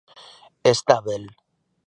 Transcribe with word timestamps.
Estábel. 0.73 1.23